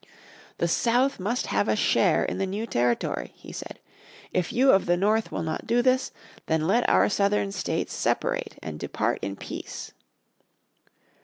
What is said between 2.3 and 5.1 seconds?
the new territory," he said. "If you of the